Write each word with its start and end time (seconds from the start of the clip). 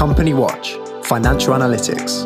Company 0.00 0.32
Watch 0.32 0.78
Financial 1.04 1.52
Analytics. 1.52 2.24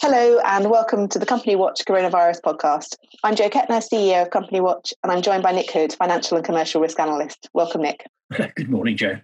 Hello, 0.00 0.38
and 0.44 0.70
welcome 0.70 1.08
to 1.08 1.18
the 1.18 1.26
Company 1.26 1.56
Watch 1.56 1.80
Coronavirus 1.88 2.40
podcast. 2.42 2.94
I'm 3.24 3.34
Joe 3.34 3.50
Kettner, 3.50 3.82
CEO 3.82 4.22
of 4.22 4.30
Company 4.30 4.60
Watch, 4.60 4.94
and 5.02 5.10
I'm 5.10 5.22
joined 5.22 5.42
by 5.42 5.50
Nick 5.50 5.72
Hood, 5.72 5.92
Financial 5.94 6.36
and 6.36 6.46
Commercial 6.46 6.80
Risk 6.80 7.00
Analyst. 7.00 7.48
Welcome, 7.52 7.82
Nick. 7.82 8.06
Good 8.54 8.70
morning, 8.70 8.96
Joe. 8.96 9.18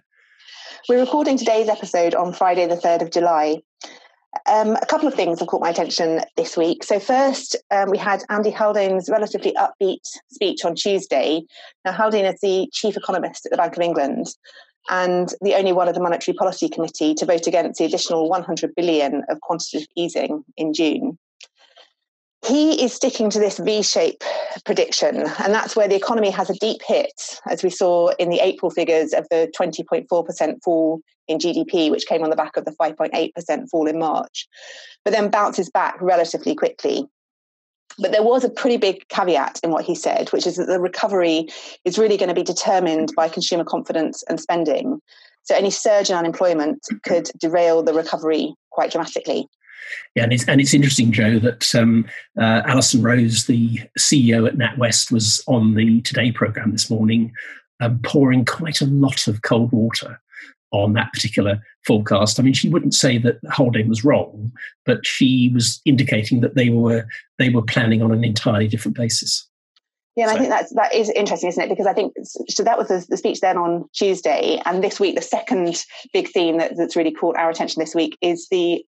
We're 0.89 0.99
recording 0.99 1.37
today's 1.37 1.69
episode 1.69 2.13
on 2.13 2.33
Friday, 2.33 2.67
the 2.67 2.75
3rd 2.75 3.03
of 3.03 3.11
July. 3.11 3.61
Um, 4.45 4.75
a 4.75 4.85
couple 4.85 5.07
of 5.07 5.13
things 5.13 5.39
have 5.39 5.47
caught 5.47 5.61
my 5.61 5.69
attention 5.69 6.21
this 6.35 6.55
week. 6.55 6.83
So, 6.83 6.99
first, 6.99 7.55
um, 7.71 7.89
we 7.89 7.97
had 7.97 8.23
Andy 8.29 8.51
Haldane's 8.51 9.09
relatively 9.09 9.53
upbeat 9.53 10.05
speech 10.29 10.63
on 10.65 10.75
Tuesday. 10.75 11.43
Now, 11.85 11.93
Haldane 11.93 12.25
is 12.25 12.39
the 12.41 12.67
chief 12.71 12.97
economist 12.97 13.45
at 13.45 13.51
the 13.51 13.57
Bank 13.57 13.75
of 13.75 13.81
England 13.81 14.27
and 14.89 15.33
the 15.41 15.55
only 15.55 15.73
one 15.73 15.87
of 15.87 15.95
the 15.95 16.01
Monetary 16.01 16.35
Policy 16.35 16.69
Committee 16.69 17.13
to 17.15 17.25
vote 17.25 17.47
against 17.47 17.79
the 17.79 17.85
additional 17.85 18.29
100 18.29 18.73
billion 18.75 19.23
of 19.29 19.41
quantitative 19.41 19.87
easing 19.95 20.43
in 20.55 20.73
June 20.73 21.17
he 22.45 22.83
is 22.83 22.93
sticking 22.93 23.29
to 23.31 23.39
this 23.39 23.57
V 23.57 23.81
shape 23.81 24.23
prediction, 24.65 25.17
and 25.39 25.53
that's 25.53 25.75
where 25.75 25.87
the 25.87 25.95
economy 25.95 26.29
has 26.29 26.49
a 26.49 26.55
deep 26.55 26.81
hit, 26.85 27.39
as 27.49 27.63
we 27.63 27.69
saw 27.69 28.09
in 28.19 28.29
the 28.29 28.39
April 28.39 28.69
figures 28.69 29.13
of 29.13 29.27
the 29.29 29.51
20.4% 29.59 30.63
fall 30.63 31.01
in 31.27 31.39
GDP, 31.39 31.91
which 31.91 32.05
came 32.05 32.23
on 32.23 32.29
the 32.29 32.35
back 32.35 32.55
of 32.55 32.65
the 32.65 32.71
5.8% 32.71 33.69
fall 33.69 33.87
in 33.87 33.99
March, 33.99 34.47
but 35.03 35.11
then 35.11 35.29
bounces 35.29 35.69
back 35.69 35.97
relatively 36.01 36.55
quickly. 36.55 37.05
But 37.99 38.11
there 38.11 38.23
was 38.23 38.43
a 38.43 38.49
pretty 38.49 38.77
big 38.77 39.07
caveat 39.09 39.59
in 39.63 39.71
what 39.71 39.83
he 39.83 39.95
said, 39.95 40.29
which 40.29 40.45
is 40.45 40.55
that 40.57 40.67
the 40.67 40.79
recovery 40.79 41.47
is 41.83 41.97
really 41.97 42.17
going 42.17 42.29
to 42.29 42.35
be 42.35 42.43
determined 42.43 43.11
by 43.15 43.27
consumer 43.27 43.63
confidence 43.63 44.23
and 44.29 44.39
spending. 44.39 45.01
So 45.43 45.55
any 45.55 45.71
surge 45.71 46.09
in 46.09 46.15
unemployment 46.15 46.85
could 47.03 47.31
derail 47.39 47.81
the 47.81 47.93
recovery 47.93 48.53
quite 48.69 48.91
dramatically. 48.91 49.47
Yeah, 50.15 50.23
and 50.23 50.33
it's, 50.33 50.47
and 50.47 50.59
it's 50.59 50.73
interesting, 50.73 51.11
Joe, 51.11 51.39
that 51.39 51.73
um, 51.75 52.05
uh, 52.39 52.61
Alison 52.65 53.01
Rose, 53.01 53.45
the 53.45 53.79
CEO 53.97 54.47
at 54.47 54.55
NatWest, 54.55 55.11
was 55.11 55.43
on 55.47 55.75
the 55.75 56.01
Today 56.01 56.31
program 56.31 56.71
this 56.71 56.89
morning, 56.89 57.31
um, 57.79 57.99
pouring 58.03 58.45
quite 58.45 58.81
a 58.81 58.85
lot 58.85 59.27
of 59.27 59.41
cold 59.43 59.71
water 59.71 60.19
on 60.71 60.93
that 60.93 61.11
particular 61.13 61.59
forecast. 61.85 62.39
I 62.39 62.43
mean, 62.43 62.53
she 62.53 62.69
wouldn't 62.69 62.93
say 62.93 63.17
that 63.19 63.39
Haldane 63.51 63.89
was 63.89 64.03
wrong, 64.03 64.51
but 64.85 65.05
she 65.05 65.51
was 65.53 65.81
indicating 65.85 66.41
that 66.41 66.55
they 66.55 66.69
were 66.69 67.05
they 67.37 67.49
were 67.49 67.61
planning 67.61 68.01
on 68.01 68.11
an 68.11 68.23
entirely 68.23 68.67
different 68.67 68.97
basis. 68.97 69.47
Yeah, 70.15 70.23
and 70.23 70.31
so. 70.31 70.35
I 70.35 70.39
think 70.39 70.49
that's 70.49 70.73
that 70.73 70.93
is 70.93 71.09
interesting, 71.11 71.49
isn't 71.49 71.63
it? 71.63 71.69
Because 71.69 71.85
I 71.85 71.93
think 71.93 72.13
so. 72.49 72.63
That 72.63 72.77
was 72.77 72.87
the, 72.87 73.05
the, 73.07 73.17
speech 73.17 73.39
then 73.39 73.57
on 73.57 73.87
Tuesday, 73.93 74.59
and 74.65 74.83
this 74.83 74.99
week 74.99 75.15
the 75.15 75.21
second 75.21 75.85
big 76.11 76.29
theme 76.29 76.57
that, 76.57 76.75
that's 76.75 76.95
really 76.95 77.11
caught 77.11 77.37
our 77.37 77.49
attention 77.49 77.79
this 77.79 77.95
week 77.95 78.17
is 78.21 78.47
the 78.49 78.83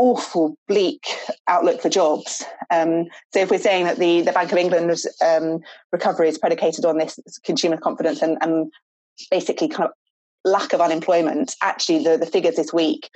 awful 0.00 0.56
bleak 0.66 1.06
outlook 1.46 1.82
for 1.82 1.90
jobs. 1.90 2.42
Um, 2.70 3.04
so 3.34 3.40
if 3.40 3.50
we're 3.50 3.58
saying 3.58 3.84
that 3.84 3.98
the, 3.98 4.22
the 4.22 4.32
Bank 4.32 4.50
of 4.50 4.56
England's 4.56 5.06
um, 5.22 5.60
recovery 5.92 6.30
is 6.30 6.38
predicated 6.38 6.86
on 6.86 6.96
this 6.96 7.20
consumer 7.44 7.76
confidence 7.76 8.22
and, 8.22 8.38
and, 8.40 8.72
basically 9.30 9.68
kind 9.68 9.86
of 9.86 9.92
lack 10.46 10.72
of 10.72 10.80
unemployment, 10.80 11.54
actually 11.60 12.02
the, 12.02 12.16
the 12.16 12.24
figures 12.24 12.56
this 12.56 12.72
week 12.72 13.10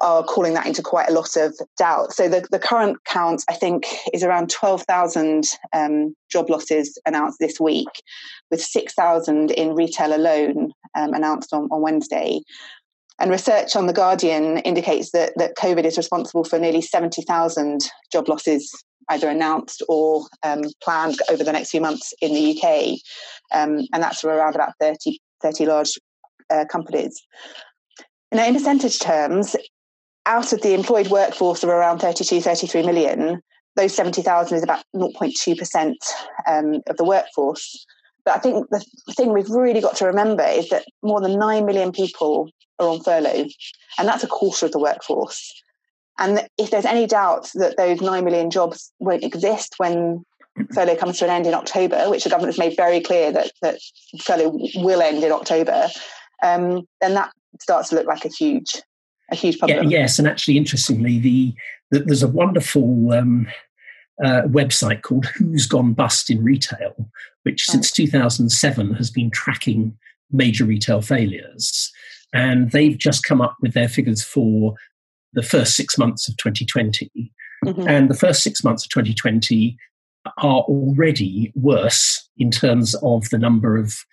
are 0.00 0.24
calling 0.24 0.54
that 0.54 0.66
into 0.66 0.82
quite 0.82 1.10
a 1.10 1.12
lot 1.12 1.36
of 1.36 1.54
doubt. 1.76 2.14
So 2.14 2.26
the, 2.26 2.46
the 2.50 2.58
current 2.58 2.96
count, 3.04 3.44
I 3.50 3.52
think, 3.52 3.84
is 4.14 4.22
around 4.22 4.48
12,000 4.48 5.44
um, 5.74 6.14
job 6.30 6.48
losses 6.48 6.98
announced 7.04 7.38
this 7.38 7.60
week, 7.60 7.88
with 8.50 8.62
6,000 8.62 9.50
in 9.50 9.74
retail 9.74 10.16
alone 10.16 10.72
um, 10.96 11.12
announced 11.12 11.52
on, 11.52 11.68
on 11.70 11.82
Wednesday. 11.82 12.40
And 13.18 13.30
research 13.30 13.74
on 13.76 13.86
The 13.86 13.92
Guardian 13.92 14.58
indicates 14.58 15.10
that, 15.12 15.32
that 15.36 15.56
COVID 15.56 15.84
is 15.84 15.96
responsible 15.96 16.44
for 16.44 16.58
nearly 16.58 16.82
70,000 16.82 17.80
job 18.12 18.28
losses, 18.28 18.70
either 19.08 19.28
announced 19.28 19.82
or 19.88 20.26
um, 20.42 20.62
planned 20.82 21.16
over 21.30 21.42
the 21.42 21.52
next 21.52 21.70
few 21.70 21.80
months 21.80 22.12
in 22.20 22.34
the 22.34 22.60
UK. 22.60 22.98
Um, 23.54 23.86
and 23.92 24.02
that's 24.02 24.22
around 24.22 24.54
about 24.54 24.72
30, 24.80 25.18
30 25.42 25.66
large 25.66 25.92
uh, 26.50 26.64
companies. 26.70 27.20
Now, 28.32 28.46
in 28.46 28.54
percentage 28.54 28.98
terms, 28.98 29.56
out 30.26 30.52
of 30.52 30.60
the 30.60 30.74
employed 30.74 31.08
workforce 31.08 31.62
of 31.62 31.70
around 31.70 32.00
32, 32.00 32.40
33 32.40 32.82
million, 32.82 33.40
those 33.76 33.94
70,000 33.94 34.56
is 34.56 34.62
about 34.62 34.82
0.2% 34.94 35.94
um, 36.46 36.80
of 36.86 36.96
the 36.96 37.04
workforce. 37.04 37.86
But 38.26 38.36
I 38.36 38.38
think 38.40 38.68
the 38.70 38.84
thing 39.12 39.32
we've 39.32 39.48
really 39.48 39.80
got 39.80 39.96
to 39.98 40.04
remember 40.04 40.42
is 40.42 40.68
that 40.70 40.84
more 41.02 41.20
than 41.20 41.38
9 41.38 41.64
million 41.64 41.92
people 41.92 42.50
are 42.80 42.88
on 42.88 43.00
furlough, 43.00 43.46
and 43.98 44.08
that's 44.08 44.24
a 44.24 44.28
quarter 44.28 44.66
of 44.66 44.72
the 44.72 44.80
workforce. 44.80 45.62
And 46.18 46.46
if 46.58 46.70
there's 46.70 46.84
any 46.84 47.06
doubt 47.06 47.50
that 47.54 47.76
those 47.76 48.00
9 48.00 48.24
million 48.24 48.50
jobs 48.50 48.92
won't 48.98 49.22
exist 49.22 49.74
when 49.78 50.24
furlough 50.74 50.96
comes 50.96 51.18
to 51.18 51.24
an 51.24 51.30
end 51.30 51.46
in 51.46 51.54
October, 51.54 52.10
which 52.10 52.24
the 52.24 52.30
government 52.30 52.54
has 52.54 52.58
made 52.58 52.76
very 52.76 53.00
clear 53.00 53.30
that, 53.30 53.52
that 53.62 53.78
furlough 54.20 54.58
will 54.76 55.02
end 55.02 55.22
in 55.22 55.30
October, 55.30 55.88
um, 56.42 56.82
then 57.00 57.14
that 57.14 57.30
starts 57.60 57.90
to 57.90 57.94
look 57.94 58.06
like 58.06 58.24
a 58.24 58.28
huge, 58.28 58.82
a 59.30 59.36
huge 59.36 59.58
problem. 59.58 59.84
Yeah, 59.84 60.00
yes, 60.00 60.18
and 60.18 60.26
actually, 60.26 60.56
interestingly, 60.56 61.20
the, 61.20 61.54
the 61.92 62.00
there's 62.00 62.24
a 62.24 62.28
wonderful 62.28 63.12
um, 63.12 63.46
uh, 64.24 64.42
website 64.42 65.02
called 65.02 65.26
Who's 65.36 65.66
Gone 65.66 65.92
Bust 65.92 66.30
in 66.30 66.42
Retail, 66.42 67.10
which 67.42 67.66
since 67.66 67.90
2007 67.90 68.94
has 68.94 69.10
been 69.10 69.30
tracking 69.30 69.96
major 70.30 70.64
retail 70.64 71.02
failures. 71.02 71.92
And 72.32 72.72
they've 72.72 72.98
just 72.98 73.24
come 73.24 73.40
up 73.40 73.56
with 73.60 73.74
their 73.74 73.88
figures 73.88 74.24
for 74.24 74.74
the 75.32 75.42
first 75.42 75.76
six 75.76 75.96
months 75.96 76.28
of 76.28 76.36
2020. 76.38 77.32
Mm-hmm. 77.64 77.88
And 77.88 78.10
the 78.10 78.16
first 78.16 78.42
six 78.42 78.64
months 78.64 78.84
of 78.84 78.90
2020 78.90 79.76
are 80.38 80.62
already 80.62 81.52
worse 81.54 82.28
in 82.36 82.50
terms 82.50 82.96
of 82.96 83.30
the 83.30 83.38
number 83.38 83.76
of 83.76 84.04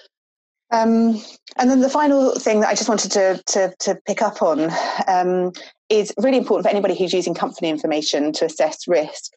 Um, 0.73 1.23
and 1.59 1.71
then 1.71 1.81
the 1.81 1.91
final 1.91 2.35
thing 2.35 2.61
that 2.61 2.71
I 2.71 2.75
just 2.75 2.89
wanted 2.89 3.13
to 3.13 3.43
to, 3.47 3.75
to 3.81 3.99
pick 4.07 4.23
up 4.23 4.43
on 4.43 4.71
um, 5.07 5.53
is 5.89 6.13
really 6.19 6.39
important 6.39 6.65
for 6.65 6.71
anybody 6.71 6.97
who's 6.97 7.13
using 7.13 7.35
company 7.35 7.69
information 7.69 8.33
to 8.33 8.47
assess 8.47 8.89
risk. 8.89 9.33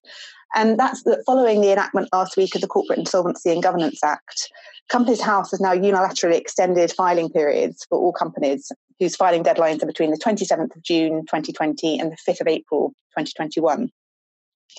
And 0.56 0.80
that's 0.80 1.04
that 1.04 1.24
following 1.26 1.60
the 1.60 1.72
enactment 1.72 2.10
last 2.14 2.38
week 2.38 2.56
of 2.56 2.62
the 2.62 2.68
Corporate 2.68 3.00
Insolvency 3.00 3.52
and 3.52 3.62
Governance 3.62 4.02
Act, 4.04 4.50
Companies 4.90 5.22
House 5.22 5.52
has 5.52 5.60
now 5.60 5.74
unilaterally 5.74 6.36
extended 6.36 6.94
filing 6.94 7.30
periods 7.30 7.86
for 7.90 7.98
all 7.98 8.14
companies 8.14 8.72
whose 9.00 9.16
filing 9.16 9.44
deadlines 9.44 9.84
are 9.84 9.88
between 9.88 10.12
the 10.12 10.18
27th 10.18 10.76
of 10.76 10.82
June 10.84 11.22
2020 11.26 12.00
and 12.00 12.12
the 12.12 12.18
5th 12.32 12.40
of 12.40 12.48
April 12.48 12.90
2021. 13.18 13.90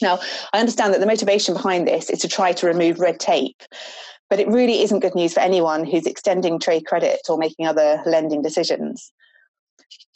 Now, 0.00 0.18
I 0.52 0.60
understand 0.60 0.94
that 0.94 1.00
the 1.00 1.06
motivation 1.06 1.54
behind 1.54 1.86
this 1.86 2.10
is 2.10 2.20
to 2.20 2.28
try 2.28 2.52
to 2.52 2.66
remove 2.66 3.00
red 3.00 3.18
tape, 3.18 3.62
but 4.28 4.40
it 4.40 4.48
really 4.48 4.82
isn't 4.82 5.00
good 5.00 5.14
news 5.14 5.34
for 5.34 5.40
anyone 5.40 5.84
who's 5.84 6.06
extending 6.06 6.58
trade 6.58 6.86
credit 6.86 7.20
or 7.28 7.38
making 7.38 7.66
other 7.66 8.02
lending 8.06 8.42
decisions. 8.42 9.12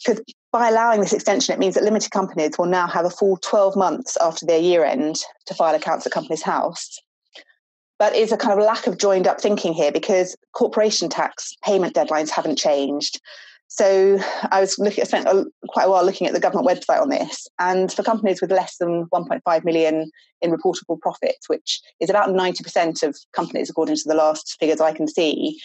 Because 0.03 0.21
by 0.51 0.69
allowing 0.69 0.99
this 0.99 1.13
extension, 1.13 1.53
it 1.53 1.59
means 1.59 1.75
that 1.75 1.83
limited 1.83 2.11
companies 2.11 2.57
will 2.57 2.65
now 2.65 2.87
have 2.87 3.05
a 3.05 3.09
full 3.09 3.37
12 3.37 3.75
months 3.75 4.17
after 4.17 4.45
their 4.45 4.59
year 4.59 4.83
end 4.83 5.17
to 5.45 5.53
file 5.53 5.75
accounts 5.75 6.05
at 6.05 6.11
Companies 6.11 6.41
House 6.41 6.99
but 8.01 8.15
it's 8.15 8.31
a 8.31 8.37
kind 8.37 8.59
of 8.59 8.65
lack 8.65 8.87
of 8.87 8.97
joined 8.97 9.27
up 9.27 9.39
thinking 9.39 9.73
here 9.73 9.91
because 9.91 10.35
corporation 10.53 11.07
tax 11.07 11.55
payment 11.63 11.93
deadlines 11.93 12.31
haven't 12.31 12.57
changed. 12.57 13.21
So 13.73 14.19
I 14.51 14.59
was 14.59 14.77
looking, 14.77 15.01
I 15.01 15.05
spent 15.05 15.27
a, 15.27 15.45
quite 15.69 15.85
a 15.85 15.89
while 15.89 16.05
looking 16.05 16.27
at 16.27 16.33
the 16.33 16.41
government 16.41 16.67
website 16.67 17.01
on 17.01 17.07
this. 17.07 17.47
And 17.57 17.89
for 17.89 18.03
companies 18.03 18.41
with 18.41 18.51
less 18.51 18.75
than 18.75 19.05
1.5 19.05 19.63
million 19.63 20.11
in 20.41 20.51
reportable 20.51 20.99
profits, 20.99 21.47
which 21.47 21.79
is 22.01 22.09
about 22.09 22.31
90% 22.31 23.01
of 23.01 23.17
companies, 23.31 23.69
according 23.69 23.95
to 23.95 24.03
the 24.05 24.13
last 24.13 24.57
figures 24.59 24.81
I 24.81 24.91
can 24.91 25.07
see, 25.07 25.57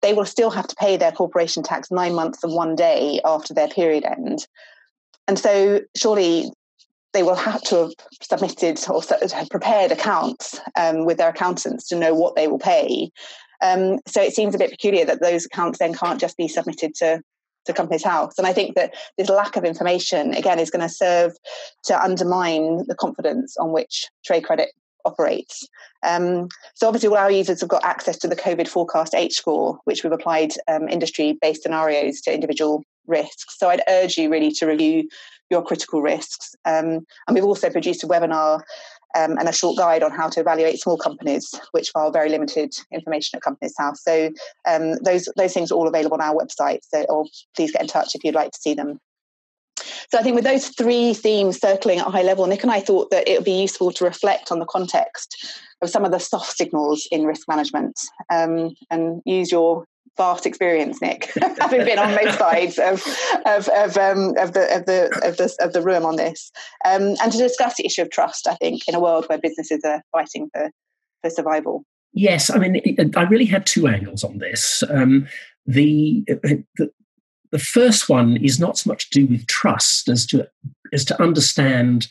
they 0.00 0.12
will 0.12 0.24
still 0.24 0.50
have 0.50 0.66
to 0.66 0.74
pay 0.74 0.96
their 0.96 1.12
corporation 1.12 1.62
tax 1.62 1.88
nine 1.92 2.14
months 2.14 2.42
and 2.42 2.52
one 2.52 2.74
day 2.74 3.20
after 3.24 3.54
their 3.54 3.68
period 3.68 4.04
end. 4.04 4.44
And 5.28 5.38
so 5.38 5.82
surely 5.96 6.50
they 7.12 7.22
will 7.22 7.36
have 7.36 7.62
to 7.62 7.76
have 7.76 7.92
submitted 8.22 8.80
or 8.90 9.02
have 9.32 9.50
prepared 9.50 9.92
accounts 9.92 10.58
um, 10.76 11.04
with 11.04 11.16
their 11.16 11.28
accountants 11.28 11.86
to 11.90 11.96
know 11.96 12.12
what 12.12 12.34
they 12.34 12.48
will 12.48 12.58
pay. 12.58 13.12
Um, 13.62 14.00
so 14.08 14.20
it 14.20 14.34
seems 14.34 14.56
a 14.56 14.58
bit 14.58 14.72
peculiar 14.72 15.04
that 15.04 15.22
those 15.22 15.46
accounts 15.46 15.78
then 15.78 15.94
can't 15.94 16.20
just 16.20 16.36
be 16.36 16.48
submitted 16.48 16.96
to 16.96 17.22
to 17.66 17.72
Companies 17.72 18.04
House. 18.04 18.38
And 18.38 18.46
I 18.46 18.52
think 18.52 18.74
that 18.76 18.94
this 19.16 19.28
lack 19.28 19.56
of 19.56 19.64
information, 19.64 20.34
again, 20.34 20.58
is 20.58 20.70
going 20.70 20.86
to 20.86 20.88
serve 20.88 21.32
to 21.84 22.02
undermine 22.02 22.84
the 22.86 22.94
confidence 22.94 23.56
on 23.56 23.72
which 23.72 24.06
trade 24.24 24.44
credit 24.44 24.70
operates. 25.04 25.66
Um, 26.04 26.48
so 26.74 26.86
obviously, 26.86 27.08
all 27.08 27.16
our 27.16 27.30
users 27.30 27.60
have 27.60 27.68
got 27.68 27.84
access 27.84 28.18
to 28.18 28.28
the 28.28 28.36
COVID 28.36 28.68
forecast 28.68 29.14
H 29.14 29.34
score, 29.34 29.78
which 29.84 30.02
we've 30.02 30.12
applied 30.12 30.52
um, 30.68 30.88
industry-based 30.88 31.62
scenarios 31.62 32.20
to 32.22 32.34
individual 32.34 32.84
risks. 33.06 33.58
So 33.58 33.68
I'd 33.68 33.82
urge 33.88 34.16
you 34.16 34.30
really 34.30 34.52
to 34.52 34.66
review 34.66 35.08
your 35.50 35.62
critical 35.62 36.02
risks. 36.02 36.54
Um, 36.64 37.04
and 37.26 37.34
we've 37.34 37.44
also 37.44 37.68
produced 37.68 38.04
a 38.04 38.06
webinar 38.06 38.62
um, 39.16 39.38
and 39.38 39.48
a 39.48 39.52
short 39.52 39.76
guide 39.76 40.02
on 40.02 40.10
how 40.10 40.28
to 40.28 40.40
evaluate 40.40 40.80
small 40.80 40.96
companies, 40.96 41.54
which 41.72 41.90
file 41.90 42.10
very 42.10 42.28
limited 42.28 42.74
information 42.92 43.36
at 43.36 43.42
Companies 43.42 43.74
House. 43.78 44.02
So 44.02 44.30
um, 44.66 44.94
those 45.04 45.28
those 45.36 45.54
things 45.54 45.70
are 45.70 45.74
all 45.74 45.88
available 45.88 46.14
on 46.14 46.20
our 46.20 46.34
website. 46.34 46.80
So, 46.82 47.04
or 47.08 47.26
please 47.56 47.72
get 47.72 47.82
in 47.82 47.88
touch 47.88 48.14
if 48.14 48.24
you'd 48.24 48.34
like 48.34 48.52
to 48.52 48.60
see 48.60 48.74
them. 48.74 48.98
So 50.10 50.18
I 50.18 50.22
think 50.22 50.34
with 50.34 50.44
those 50.44 50.68
three 50.68 51.14
themes 51.14 51.58
circling 51.58 51.98
at 51.98 52.06
a 52.06 52.10
high 52.10 52.22
level, 52.22 52.46
Nick 52.46 52.62
and 52.62 52.70
I 52.70 52.80
thought 52.80 53.10
that 53.10 53.26
it 53.28 53.38
would 53.38 53.44
be 53.44 53.62
useful 53.62 53.90
to 53.92 54.04
reflect 54.04 54.52
on 54.52 54.58
the 54.58 54.66
context 54.66 55.62
of 55.80 55.90
some 55.90 56.04
of 56.04 56.12
the 56.12 56.20
soft 56.20 56.56
signals 56.56 57.08
in 57.10 57.24
risk 57.24 57.48
management 57.48 57.98
um, 58.30 58.74
and 58.90 59.22
use 59.24 59.50
your 59.50 59.84
vast 60.16 60.46
experience, 60.46 61.00
Nick, 61.00 61.30
having 61.60 61.84
been 61.84 61.98
on 61.98 62.14
both 62.14 62.38
sides 62.38 62.78
of 62.78 63.02
of 63.46 63.68
of, 63.68 63.96
um, 63.96 64.34
of 64.38 64.52
the 64.52 64.76
of 64.76 64.86
the 64.86 65.20
of 65.24 65.36
the 65.36 65.54
of 65.60 65.72
the 65.72 65.82
room 65.82 66.04
on 66.04 66.16
this, 66.16 66.50
um, 66.84 67.14
and 67.22 67.32
to 67.32 67.38
discuss 67.38 67.76
the 67.76 67.86
issue 67.86 68.02
of 68.02 68.10
trust. 68.10 68.46
I 68.46 68.54
think 68.56 68.88
in 68.88 68.94
a 68.94 69.00
world 69.00 69.26
where 69.28 69.38
businesses 69.38 69.80
are 69.84 70.02
fighting 70.12 70.48
for 70.52 70.70
for 71.22 71.30
survival. 71.30 71.84
Yes, 72.14 72.50
I 72.50 72.58
mean, 72.58 73.12
I 73.16 73.22
really 73.22 73.46
had 73.46 73.64
two 73.64 73.86
angles 73.86 74.22
on 74.22 74.36
this. 74.36 74.82
Um, 74.90 75.26
the, 75.66 76.24
the 76.26 76.64
the 77.52 77.58
first 77.58 78.08
one 78.08 78.36
is 78.36 78.60
not 78.60 78.78
so 78.78 78.90
much 78.90 79.08
to 79.10 79.20
do 79.20 79.26
with 79.26 79.46
trust 79.46 80.08
as 80.08 80.26
to 80.26 80.48
as 80.92 81.04
to 81.06 81.22
understand 81.22 82.08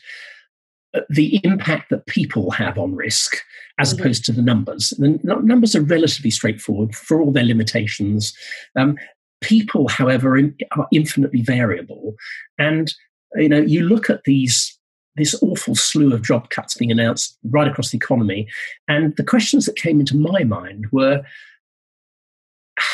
the 1.08 1.40
impact 1.44 1.90
that 1.90 2.06
people 2.06 2.50
have 2.50 2.78
on 2.78 2.94
risk 2.94 3.36
as 3.78 3.92
mm-hmm. 3.92 4.02
opposed 4.02 4.24
to 4.24 4.32
the 4.32 4.42
numbers. 4.42 4.90
The 4.98 5.18
numbers 5.22 5.74
are 5.74 5.82
relatively 5.82 6.30
straightforward 6.30 6.94
for 6.94 7.20
all 7.20 7.32
their 7.32 7.44
limitations. 7.44 8.34
Um, 8.76 8.96
people, 9.40 9.88
however, 9.88 10.36
are 10.36 10.88
infinitely 10.92 11.42
variable, 11.42 12.14
and 12.58 12.92
you 13.34 13.48
know 13.48 13.60
you 13.60 13.82
look 13.82 14.10
at 14.10 14.24
these 14.24 14.78
this 15.16 15.34
awful 15.42 15.74
slew 15.74 16.14
of 16.14 16.22
job 16.22 16.48
cuts 16.48 16.74
being 16.74 16.90
announced 16.90 17.36
right 17.50 17.68
across 17.68 17.90
the 17.90 17.98
economy, 17.98 18.48
and 18.88 19.16
the 19.16 19.24
questions 19.24 19.66
that 19.66 19.76
came 19.76 20.00
into 20.00 20.16
my 20.16 20.44
mind 20.44 20.86
were. 20.92 21.22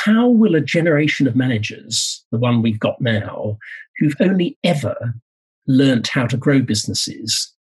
How 0.05 0.29
will 0.29 0.57
a 0.57 0.61
generation 0.61 1.29
of 1.29 1.37
managers, 1.37 2.25
the 2.33 2.39
one 2.39 2.63
we've 2.63 2.81
got 2.81 3.01
now, 3.01 3.57
who've 3.99 4.17
only 4.21 4.59
ever 4.65 5.15
learnt 5.69 6.09
how 6.09 6.27
to 6.27 6.37
grow 6.37 6.61
businesses, 6.61 7.53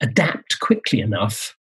adapt 0.00 0.58
quickly 0.58 1.00
enough 1.00 1.56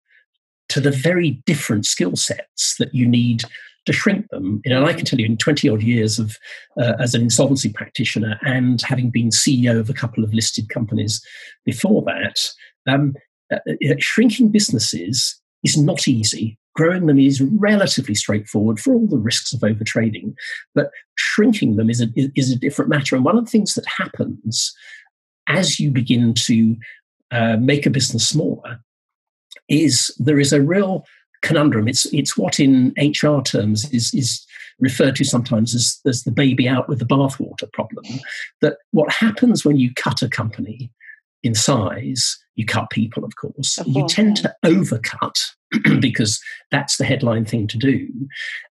to 0.70 0.80
the 0.80 0.92
very 0.92 1.42
different 1.46 1.86
skill 1.86 2.16
sets 2.16 2.76
that 2.78 2.94
you 2.94 3.08
need 3.08 3.44
to 3.86 3.94
shrink 3.94 4.30
them. 4.30 4.62
You 4.64 4.72
know, 4.72 4.82
and 4.82 4.86
I 4.86 4.94
can 4.94 5.06
tell 5.06 5.20
you 5.20 5.26
in 5.26 5.38
20 5.38 5.70
odd 5.70 5.82
years 5.82 6.20
of 6.20 6.38
uh, 6.80 6.94
as 7.00 7.16
an 7.16 7.22
insolvency 7.22 7.72
practitioner 7.72 8.38
and 8.44 8.82
having 8.82 9.10
been 9.10 9.30
CEO 9.30 9.80
of 9.80 9.90
a 9.90 9.94
couple 9.94 10.24
of 10.24 10.34
listed 10.34 10.70
companies 10.70 11.22
before 11.66 12.04
that, 12.04 12.50
um, 12.86 13.16
uh, 13.52 13.60
uh 13.68 13.96
shrinking 13.98 14.50
businesses 14.50 15.42
is 15.64 15.78
not 15.78 16.08
easy. 16.08 16.58
Growing 16.76 17.08
them 17.08 17.18
is 17.18 17.42
relatively 17.42 18.14
straightforward 18.14 18.80
for 18.80 18.94
all 18.94 19.08
the 19.08 19.18
risks 19.18 19.52
of 19.52 19.62
overtrading, 19.62 20.36
but 20.76 20.92
shrinking 21.16 21.76
them 21.76 21.90
is 21.90 22.02
a, 22.02 22.08
is 22.36 22.52
a 22.52 22.60
different 22.60 22.90
matter. 22.90 23.16
And 23.16 23.26
one 23.26 23.36
of 23.36 23.46
the 23.46 23.50
things 23.50 23.74
that 23.74 23.86
happens 23.88 24.76
as 25.48 25.80
you 25.80 25.90
begin 25.90 26.34
to 26.36 26.76
uh, 27.32 27.58
make 27.58 27.86
a 27.86 27.90
business 27.90 28.28
smaller 28.28 28.80
is 29.70 30.14
there 30.18 30.40
is 30.40 30.54
a 30.54 30.62
real 30.62 31.06
conundrum. 31.42 31.88
It's 31.88 32.06
it's 32.14 32.38
what 32.38 32.60
in 32.60 32.94
HR 32.98 33.42
terms 33.42 33.92
is 33.92 34.14
is 34.14 34.46
referred 34.80 35.16
to 35.16 35.24
sometimes 35.24 35.74
as, 35.74 36.00
as 36.06 36.24
the 36.24 36.32
baby 36.32 36.68
out 36.68 36.88
with 36.88 37.00
the 37.00 37.06
bathwater 37.06 37.72
problem. 37.74 38.06
That 38.62 38.78
what 38.92 39.12
happens 39.12 39.66
when 39.66 39.78
you 39.78 39.92
cut 39.96 40.22
a 40.22 40.30
company 40.30 40.92
in 41.44 41.56
size, 41.56 42.38
you 42.56 42.66
cut 42.66 42.90
people, 42.90 43.24
of 43.24 43.36
course. 43.36 43.78
Of 43.78 43.86
course 43.86 43.96
you 43.96 44.08
tend 44.08 44.38
to 44.38 44.56
overcut 44.66 45.52
because 46.00 46.40
that's 46.72 46.98
the 46.98 47.06
headline 47.06 47.46
thing 47.46 47.68
to 47.68 47.78
do. 47.78 48.08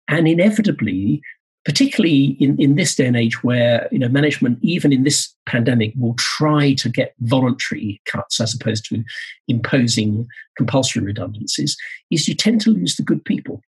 And 0.09 0.29
inevitably, 0.29 1.23
particularly 1.67 2.37
in, 2.39 2.57
in 2.61 2.77
this 2.77 2.95
day 2.95 3.07
and 3.07 3.17
age 3.17 3.43
where 3.43 3.89
you 3.91 3.99
know 3.99 4.09
management 4.09 4.57
even 4.63 4.93
in 4.93 5.03
this 5.03 5.35
pandemic 5.47 5.93
will 5.99 6.15
try 6.15 6.73
to 6.75 6.89
get 6.89 7.13
voluntary 7.21 8.01
cuts 8.07 8.41
as 8.41 8.55
opposed 8.55 8.85
to 8.89 9.03
imposing 9.49 10.29
compulsory 10.57 11.03
redundancies 11.03 11.77
is 12.13 12.29
you 12.29 12.35
tend 12.37 12.61
to 12.61 12.71
lose 12.71 12.95
the 12.95 13.03
good 13.03 13.23
people 13.25 13.61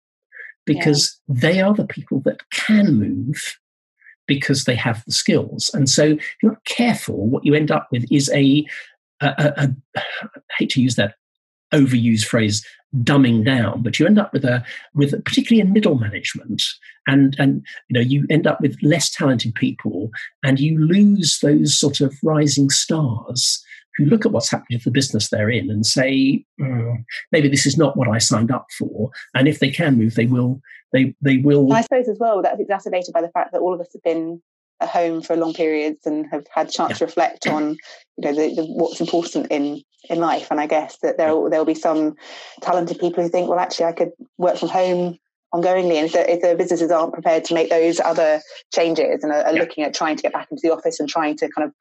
because 0.65 1.19
yeah. 1.27 1.35
they 1.39 1.61
are 1.61 1.73
the 1.73 1.87
people 1.87 2.21
that 2.23 2.39
can 2.51 2.93
move 2.93 3.57
because 4.27 4.65
they 4.65 4.75
have 4.75 5.03
the 5.05 5.11
skills 5.11 5.71
and 5.73 5.89
so 5.89 6.03
if 6.03 6.35
you're 6.43 6.51
not 6.51 6.65
careful 6.65 7.25
what 7.25 7.43
you 7.43 7.55
end 7.55 7.71
up 7.71 7.87
with 7.91 8.05
is 8.11 8.29
a, 8.31 8.63
a, 9.21 9.27
a, 9.57 9.69
a 9.95 10.01
I 10.23 10.53
hate 10.59 10.69
to 10.71 10.81
use 10.81 10.97
that 10.97 11.15
overused 11.73 12.25
phrase 12.25 12.65
dumbing 13.03 13.43
down 13.43 13.81
but 13.83 13.99
you 13.99 14.05
end 14.05 14.17
up 14.17 14.31
with 14.31 14.45
a 14.45 14.63
with 14.95 15.11
particularly 15.25 15.59
in 15.59 15.73
middle 15.73 15.95
management 15.95 16.63
and 17.05 17.35
and 17.37 17.65
you 17.89 17.93
know 17.93 17.99
you 17.99 18.25
end 18.29 18.47
up 18.47 18.61
with 18.61 18.77
less 18.81 19.09
talented 19.11 19.53
people 19.55 20.09
and 20.43 20.59
you 20.59 20.79
lose 20.79 21.39
those 21.41 21.77
sort 21.77 21.99
of 21.99 22.15
rising 22.23 22.69
stars 22.69 23.63
who 23.97 24.05
look 24.05 24.25
at 24.25 24.31
what's 24.31 24.49
happening 24.49 24.79
to 24.79 24.85
the 24.85 24.91
business 24.91 25.29
they're 25.29 25.49
in 25.49 25.69
and 25.69 25.85
say 25.85 26.43
mm, 26.61 27.03
maybe 27.31 27.49
this 27.49 27.65
is 27.65 27.77
not 27.77 27.97
what 27.97 28.07
i 28.07 28.17
signed 28.17 28.51
up 28.51 28.67
for 28.77 29.09
and 29.35 29.49
if 29.49 29.59
they 29.59 29.69
can 29.69 29.97
move 29.97 30.15
they 30.15 30.25
will 30.25 30.61
they 30.93 31.13
they 31.21 31.37
will 31.37 31.73
i 31.73 31.81
suppose 31.81 32.07
as 32.07 32.17
well 32.19 32.41
that's 32.41 32.59
exacerbated 32.59 33.13
by 33.13 33.21
the 33.21 33.29
fact 33.29 33.51
that 33.51 33.59
all 33.59 33.73
of 33.73 33.81
us 33.81 33.89
have 33.91 34.03
been 34.03 34.41
at 34.79 34.89
home 34.89 35.21
for 35.21 35.35
long 35.35 35.53
periods 35.53 36.05
and 36.05 36.25
have 36.31 36.45
had 36.53 36.67
a 36.67 36.71
chance 36.71 36.91
yeah. 36.91 36.97
to 36.97 37.05
reflect 37.05 37.47
on 37.47 37.71
you 38.17 38.23
know 38.23 38.33
the, 38.33 38.55
the, 38.55 38.65
what's 38.65 39.01
important 39.01 39.47
in 39.51 39.81
in 40.09 40.19
life 40.19 40.47
and 40.51 40.59
i 40.59 40.67
guess 40.67 40.97
that 40.97 41.17
there 41.17 41.33
there 41.49 41.59
will 41.59 41.65
be 41.65 41.73
some 41.73 42.15
talented 42.61 42.99
people 42.99 43.23
who 43.23 43.29
think 43.29 43.49
well 43.49 43.59
actually 43.59 43.85
i 43.85 43.91
could 43.91 44.11
work 44.37 44.57
from 44.57 44.69
home 44.69 45.17
ongoingly 45.53 45.95
and 45.95 46.05
if 46.05 46.13
the, 46.13 46.31
if 46.31 46.41
the 46.41 46.55
businesses 46.55 46.91
aren't 46.91 47.13
prepared 47.13 47.43
to 47.43 47.53
make 47.53 47.69
those 47.69 47.99
other 48.01 48.41
changes 48.73 49.23
and 49.23 49.31
are, 49.31 49.43
are 49.43 49.53
yeah. 49.53 49.59
looking 49.59 49.83
at 49.83 49.93
trying 49.93 50.15
to 50.15 50.21
get 50.21 50.33
back 50.33 50.47
into 50.51 50.61
the 50.61 50.73
office 50.73 50.99
and 50.99 51.09
trying 51.09 51.35
to 51.35 51.49
kind 51.49 51.67
of 51.67 51.73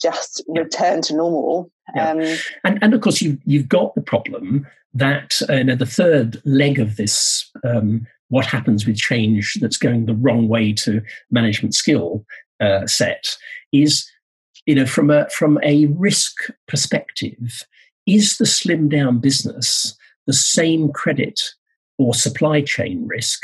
just 0.00 0.42
yeah. 0.48 0.62
return 0.62 1.02
to 1.02 1.14
normal 1.14 1.70
um, 1.98 2.20
and 2.64 2.78
and 2.82 2.94
of 2.94 3.00
course 3.00 3.20
you 3.20 3.38
you've 3.44 3.68
got 3.68 3.94
the 3.94 4.02
problem 4.02 4.66
that 4.94 5.40
uh, 5.48 5.54
you 5.54 5.64
know, 5.64 5.74
the 5.74 5.86
third 5.86 6.40
leg 6.44 6.78
of 6.78 6.96
this 6.96 7.50
um, 7.64 8.06
what 8.28 8.46
happens 8.46 8.86
with 8.86 8.96
change 8.96 9.54
that's 9.60 9.76
going 9.76 10.06
the 10.06 10.14
wrong 10.14 10.48
way 10.48 10.72
to 10.72 11.02
management 11.30 11.74
skill 11.74 12.24
uh, 12.60 12.86
set 12.86 13.36
is 13.72 14.10
you 14.68 14.74
know 14.74 14.86
from 14.86 15.10
a 15.10 15.28
from 15.30 15.58
a 15.62 15.86
risk 15.86 16.34
perspective 16.68 17.62
is 18.06 18.36
the 18.36 18.46
slim 18.46 18.88
down 18.88 19.18
business 19.18 19.96
the 20.26 20.32
same 20.32 20.92
credit 20.92 21.40
or 21.96 22.14
supply 22.14 22.60
chain 22.60 23.06
risk 23.06 23.42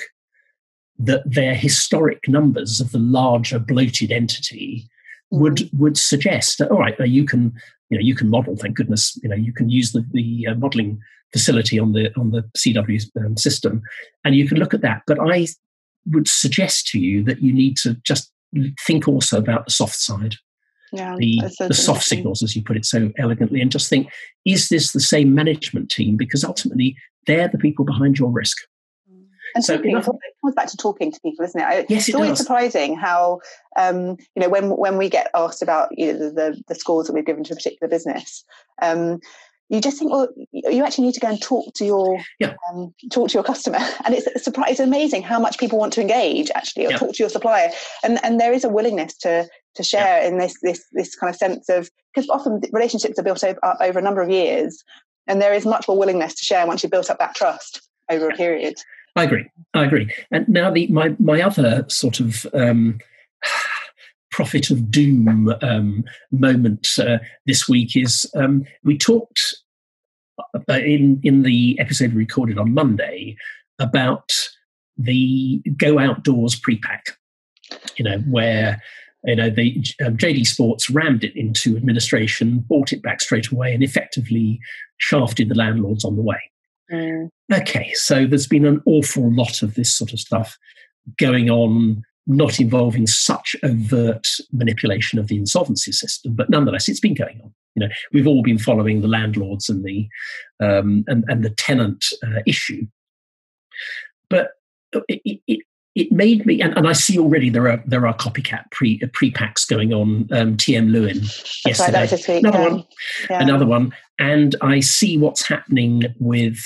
that 0.99 1.23
their 1.25 1.55
historic 1.55 2.29
numbers 2.29 2.81
of 2.81 2.93
the 2.93 2.99
larger 2.99 3.59
bloated 3.59 4.13
entity 4.13 4.89
would 5.31 5.57
mm-hmm. 5.57 5.83
would 5.83 5.97
suggest 5.97 6.59
that 6.59 6.71
all 6.71 6.79
right 6.79 6.95
you 7.01 7.25
can 7.25 7.53
you 7.89 7.97
know 7.97 8.05
you 8.05 8.15
can 8.15 8.29
model 8.29 8.55
thank 8.57 8.77
goodness 8.77 9.19
you 9.23 9.29
know 9.29 9.37
you 9.37 9.53
can 9.53 9.71
use 9.71 9.93
the 9.93 10.05
the 10.13 10.47
uh, 10.51 10.55
modeling 10.55 11.01
facility 11.33 11.81
on 11.81 11.93
the 11.93 12.13
on 12.17 12.31
the 12.31 12.43
CW 12.57 13.01
um, 13.25 13.37
system, 13.37 13.83
and 14.25 14.37
you 14.37 14.47
can 14.49 14.57
look 14.57 14.73
at 14.73 14.83
that. 14.83 15.03
But 15.07 15.19
I 15.21 15.49
would 16.13 16.29
suggest 16.29 16.87
to 16.89 17.01
you 17.01 17.25
that 17.25 17.43
you 17.43 17.53
need 17.53 17.77
to 17.79 17.95
just 18.05 18.31
think 18.87 19.09
also 19.09 19.37
about 19.37 19.65
the 19.65 19.73
soft 19.73 19.97
side, 19.97 20.37
yeah, 20.95 21.17
the, 21.19 21.67
the 21.69 21.75
soft 21.75 22.05
signals, 22.05 22.43
as 22.43 22.55
you 22.55 22.63
put 22.63 22.77
it 22.77 22.85
so 22.85 23.11
elegantly, 23.19 23.61
and 23.61 23.71
just 23.71 23.89
think: 23.89 24.09
is 24.45 24.69
this 24.69 24.93
the 24.93 25.01
same 25.01 25.35
management 25.35 25.91
team? 25.91 26.17
Because 26.17 26.45
ultimately, 26.45 26.97
they're 27.27 27.49
the 27.49 27.59
people 27.59 27.85
behind 27.85 28.19
your 28.19 28.31
risk. 28.31 28.59
And 29.55 29.65
so 29.65 29.77
talking, 29.77 29.97
it 29.97 30.05
comes 30.05 30.55
back 30.57 30.67
to 30.69 30.77
talking 30.77 31.13
to 31.13 31.21
people, 31.21 31.45
isn't 31.45 31.61
it? 31.61 31.87
Yes, 31.89 32.09
it 32.09 32.09
it's 32.09 32.15
always 32.15 32.31
does. 32.31 32.39
surprising 32.39 32.97
how 32.97 33.41
um, 33.77 34.17
you 34.35 34.41
know 34.43 34.49
when 34.49 34.71
when 34.71 34.97
we 34.97 35.09
get 35.09 35.31
asked 35.35 35.63
about 35.63 35.97
you 35.97 36.13
know, 36.13 36.19
the, 36.19 36.31
the, 36.31 36.63
the 36.69 36.75
scores 36.75 37.07
that 37.07 37.13
we've 37.13 37.25
given 37.25 37.45
to 37.45 37.53
a 37.53 37.57
particular 37.57 37.89
business. 37.89 38.45
Um, 38.83 39.21
you 39.69 39.81
just 39.81 39.99
think, 39.99 40.11
well, 40.11 40.29
you 40.53 40.85
actually 40.85 41.07
need 41.07 41.15
to 41.15 41.21
go 41.21 41.29
and 41.29 41.41
talk 41.41 41.73
to 41.75 41.85
your 41.85 42.21
yeah. 42.39 42.55
um, 42.71 42.95
talk 43.11 43.29
to 43.31 43.35
your 43.35 43.43
customer, 43.43 43.79
and 44.05 44.15
it's 44.15 44.27
it's, 44.27 44.81
amazing 44.81 45.23
how 45.23 45.41
much 45.41 45.59
people 45.59 45.79
want 45.79 45.93
to 45.95 46.01
engage 46.01 46.51
actually 46.55 46.87
or 46.87 46.91
yeah. 46.91 46.99
talk 46.99 47.13
to 47.13 47.23
your 47.23 47.31
supplier, 47.31 47.71
and 48.03 48.23
and 48.25 48.39
there 48.39 48.53
is 48.53 48.65
a 48.65 48.69
willingness 48.69 49.17
to 49.19 49.49
to 49.75 49.83
share 49.83 50.23
yeah. 50.23 50.29
in 50.29 50.39
this 50.39 50.55
this 50.63 50.85
this 50.93 51.15
kind 51.15 51.31
of 51.31 51.37
sense 51.37 51.69
of 51.69 51.91
because 52.15 52.29
often 52.29 52.61
relationships 52.73 53.19
are 53.19 53.23
built 53.23 53.43
up 53.43 53.59
over 53.81 53.99
a 53.99 54.03
number 54.03 54.21
of 54.21 54.31
years, 54.31 54.85
and 55.27 55.41
there 55.41 55.55
is 55.55 55.65
much 55.65 55.89
more 55.89 55.99
willingness 55.99 56.35
to 56.35 56.45
share 56.45 56.67
once 56.67 56.83
you've 56.83 56.93
built 56.93 57.11
up 57.11 57.19
that 57.19 57.35
trust 57.35 57.81
over 58.11 58.29
a 58.29 58.37
period. 58.37 58.75
I 59.17 59.25
agree. 59.25 59.49
I 59.75 59.85
agree. 59.85 60.13
And 60.31 60.47
now 60.49 60.71
the 60.71 60.87
my 60.89 61.15
my 61.19 61.41
other 61.41 61.87
sort 61.89 62.21
of 62.21 62.47
um, 62.53 62.99
prophet 64.35 64.69
of 64.69 64.91
doom 64.91 65.55
um, 65.63 66.05
moment 66.33 66.89
uh, 66.99 67.19
this 67.47 67.69
week 67.69 67.97
is 67.97 68.29
um, 68.35 68.65
we 68.83 68.99
talked 68.99 69.55
uh, 70.39 70.73
in 70.75 71.21
in 71.23 71.43
the 71.43 71.79
episode 71.79 72.13
we 72.13 72.19
recorded 72.19 72.59
on 72.59 72.75
Monday 72.75 73.37
about 73.79 74.33
the 74.99 75.63
go 75.77 76.01
outdoors 76.01 76.57
pre-pack. 76.57 77.17
You 77.97 78.05
know 78.05 78.19
where 78.29 78.83
you 79.23 79.37
know 79.37 79.51
the 79.51 79.77
um, 80.05 80.17
JD 80.17 80.49
Sports 80.49 80.91
rammed 80.91 81.23
it 81.23 81.37
into 81.37 81.77
administration, 81.77 82.59
bought 82.59 82.93
it 82.93 83.03
back 83.05 83.21
straight 83.21 83.53
away, 83.53 83.73
and 83.73 83.85
effectively 83.85 84.59
shafted 84.99 85.49
the 85.49 85.55
landlords 85.55 86.05
on 86.05 86.17
the 86.17 86.23
way. 86.23 86.41
Mm. 86.91 87.29
Okay, 87.53 87.93
so 87.95 88.27
there's 88.27 88.49
been 88.49 88.67
an 88.67 88.83
awful 88.85 89.33
lot 89.33 89.63
of 89.63 89.77
this 89.77 89.97
sort 89.97 90.13
of 90.13 90.19
stuff 90.19 90.59
going 91.19 91.51
on, 91.51 92.03
not 92.27 92.59
involving 92.61 93.07
such 93.07 93.55
overt 93.63 94.29
manipulation 94.53 95.19
of 95.19 95.29
the 95.29 95.37
insolvency 95.37 95.93
system, 95.93 96.35
but 96.35 96.49
nonetheless, 96.49 96.89
it's 96.89 97.01
been 97.01 97.15
going 97.15 97.41
on. 97.43 97.53
You 97.75 97.81
know, 97.81 97.95
we've 98.13 98.27
all 98.27 98.43
been 98.43 98.59
following 98.59 99.01
the 99.01 99.09
landlords 99.09 99.69
and 99.69 99.85
the 99.85 100.09
um, 100.61 101.05
and, 101.09 101.25
and 101.29 101.45
the 101.45 101.51
tenant 101.51 102.07
uh, 102.23 102.41
issue, 102.47 102.87
but 104.29 104.51
it, 105.09 105.41
it, 105.47 105.61
it 105.95 106.13
made 106.13 106.45
me, 106.45 106.61
and, 106.61 106.77
and, 106.77 106.89
I 106.89 106.93
see 106.93 107.19
already 107.19 107.51
there 107.51 107.69
are 107.69 107.83
there 107.87 108.07
are 108.07 108.17
copycat 108.17 108.71
pre 108.73 108.99
pre 109.13 109.31
packs 109.31 109.65
going 109.65 109.93
on. 109.93 110.29
Um, 110.33 110.57
TM 110.57 110.91
Lewin 110.91 111.21
yesterday, 111.65 112.09
right, 112.11 112.29
another 112.29 112.71
one, 112.71 112.85
yeah. 113.31 113.43
another 113.43 113.67
one, 113.67 113.93
and 114.19 114.57
I 114.61 114.81
see 114.81 115.19
what's 115.19 115.47
happening 115.47 116.05
with, 116.19 116.59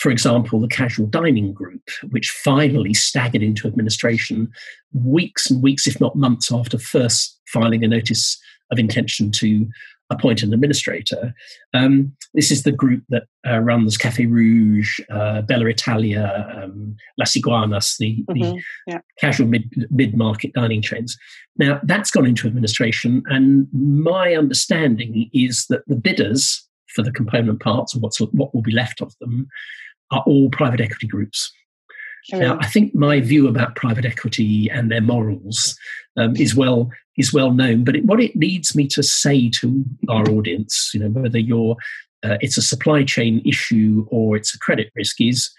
for 0.00 0.10
example, 0.10 0.60
the 0.60 0.68
casual 0.68 1.06
dining 1.06 1.52
group, 1.52 1.82
which 2.10 2.30
finally 2.30 2.92
staggered 2.92 3.42
into 3.42 3.66
administration 3.66 4.50
weeks 4.92 5.50
and 5.50 5.62
weeks, 5.62 5.86
if 5.86 6.00
not 6.00 6.16
months, 6.16 6.52
after 6.52 6.78
first 6.78 7.40
filing 7.52 7.82
a 7.82 7.88
notice 7.88 8.38
of 8.70 8.78
intention 8.78 9.30
to 9.30 9.66
appoint 10.10 10.42
an 10.42 10.52
administrator. 10.52 11.34
Um, 11.74 12.14
this 12.34 12.50
is 12.50 12.62
the 12.62 12.72
group 12.72 13.02
that 13.08 13.24
uh, 13.46 13.58
runs 13.58 13.96
Cafe 13.96 14.26
Rouge, 14.26 15.00
uh, 15.10 15.42
Bella 15.42 15.66
Italia, 15.66 16.46
um, 16.62 16.94
Las 17.18 17.34
Iguanas, 17.34 17.96
the, 17.98 18.24
mm-hmm. 18.30 18.40
the 18.40 18.62
yeah. 18.86 18.98
casual 19.18 19.48
mid 19.48 20.16
market 20.16 20.52
dining 20.52 20.82
chains. 20.82 21.16
Now 21.56 21.80
that's 21.82 22.10
gone 22.10 22.26
into 22.26 22.46
administration, 22.46 23.22
and 23.26 23.66
my 23.72 24.34
understanding 24.34 25.30
is 25.32 25.66
that 25.70 25.82
the 25.86 25.96
bidders 25.96 26.62
for 26.94 27.02
the 27.02 27.12
component 27.12 27.60
parts, 27.60 27.96
or 27.96 28.00
what's 28.00 28.20
what 28.20 28.54
will 28.54 28.62
be 28.62 28.72
left 28.72 29.00
of 29.00 29.14
them, 29.20 29.48
are 30.10 30.22
all 30.26 30.50
private 30.50 30.80
equity 30.80 31.06
groups. 31.06 31.52
Mm. 32.32 32.40
Now, 32.40 32.58
I 32.60 32.66
think 32.66 32.94
my 32.94 33.20
view 33.20 33.48
about 33.48 33.76
private 33.76 34.04
equity 34.04 34.68
and 34.70 34.90
their 34.90 35.00
morals 35.00 35.76
um, 36.16 36.36
is 36.36 36.54
well 36.54 36.90
is 37.16 37.32
well 37.32 37.52
known, 37.52 37.82
but 37.82 37.96
it, 37.96 38.04
what 38.04 38.20
it 38.20 38.36
leads 38.36 38.76
me 38.76 38.86
to 38.88 39.02
say 39.02 39.48
to 39.48 39.84
our 40.08 40.28
audience, 40.28 40.90
you 40.92 41.00
know, 41.00 41.08
whether 41.08 41.38
you're 41.38 41.76
uh, 42.22 42.36
it's 42.40 42.58
a 42.58 42.62
supply 42.62 43.04
chain 43.04 43.42
issue 43.44 44.06
or 44.10 44.36
it's 44.36 44.54
a 44.54 44.58
credit 44.58 44.90
risk, 44.96 45.20
is 45.20 45.50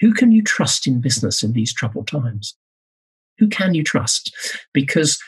who 0.00 0.12
can 0.12 0.32
you 0.32 0.42
trust 0.42 0.86
in 0.86 1.00
business 1.00 1.42
in 1.42 1.52
these 1.52 1.72
troubled 1.72 2.06
times? 2.06 2.54
Who 3.38 3.48
can 3.48 3.74
you 3.74 3.82
trust? 3.82 4.34
Because, 4.72 5.18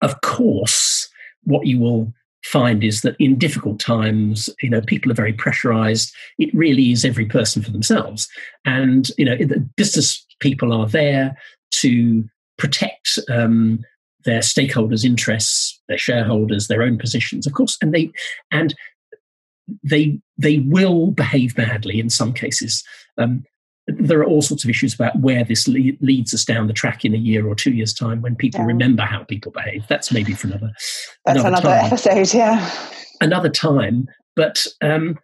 of 0.00 0.20
course, 0.22 1.08
what 1.44 1.66
you 1.66 1.78
will 1.78 2.12
find 2.46 2.84
is 2.84 3.02
that 3.02 3.16
in 3.18 3.38
difficult 3.38 3.80
times, 3.80 4.48
you 4.62 4.70
know, 4.70 4.80
people 4.80 5.10
are 5.10 5.16
very 5.16 5.32
pressurized. 5.32 6.14
It 6.38 6.54
really 6.54 6.92
is 6.92 7.04
every 7.04 7.26
person 7.26 7.62
for 7.62 7.70
themselves. 7.70 8.28
And, 8.64 9.10
you 9.18 9.24
know, 9.24 9.36
business 9.76 10.24
people 10.40 10.72
are 10.72 10.86
there 10.86 11.36
to 11.72 12.24
protect 12.56 13.18
um, 13.28 13.84
their 14.24 14.40
stakeholders' 14.40 15.04
interests, 15.04 15.80
their 15.88 15.98
shareholders, 15.98 16.68
their 16.68 16.82
own 16.82 16.98
positions, 16.98 17.46
of 17.46 17.52
course, 17.52 17.76
and 17.80 17.94
they 17.94 18.10
and 18.50 18.74
they 19.82 20.20
they 20.38 20.58
will 20.58 21.10
behave 21.10 21.56
badly 21.56 21.98
in 21.98 22.10
some 22.10 22.32
cases. 22.32 22.84
Um, 23.18 23.44
there 23.86 24.18
are 24.20 24.24
all 24.24 24.42
sorts 24.42 24.64
of 24.64 24.70
issues 24.70 24.94
about 24.94 25.18
where 25.20 25.44
this 25.44 25.68
le- 25.68 25.96
leads 26.00 26.34
us 26.34 26.44
down 26.44 26.66
the 26.66 26.72
track 26.72 27.04
in 27.04 27.14
a 27.14 27.18
year 27.18 27.46
or 27.46 27.54
two 27.54 27.72
years' 27.72 27.94
time 27.94 28.20
when 28.20 28.34
people 28.34 28.60
yeah. 28.60 28.66
remember 28.66 29.02
how 29.02 29.22
people 29.24 29.52
behave. 29.52 29.84
That's 29.88 30.12
maybe 30.12 30.32
for 30.32 30.48
another. 30.48 30.72
That's 31.24 31.40
another, 31.40 31.68
another 31.68 31.86
episode, 31.86 32.34
yeah. 32.34 32.70
Another 33.20 33.48
time, 33.48 34.08
but 34.34 34.66
um, 34.82 35.18